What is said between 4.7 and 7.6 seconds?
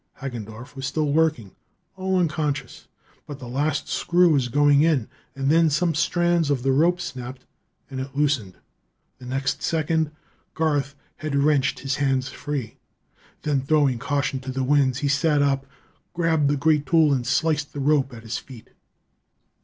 in. And then some strands of the rope snapped,